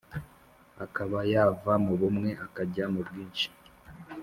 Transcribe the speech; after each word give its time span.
akaba 0.85 1.17
yava 1.33 1.73
mu 1.85 1.93
bumwe 1.99 2.29
akajya 2.45 2.85
mu 2.93 3.01
bwinshi. 3.07 3.47